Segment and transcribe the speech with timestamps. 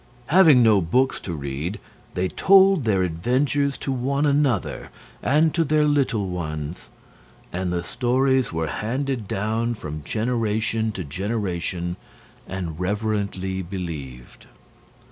[0.33, 1.79] Having no books to read
[2.15, 4.89] they told their adventures to one another
[5.21, 6.89] and to their little ones;
[7.53, 11.97] and the stories were handed down from generation to generation
[12.47, 14.47] and reverently believed.